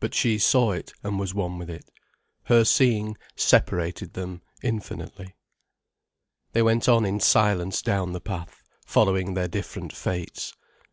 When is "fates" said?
9.92-10.54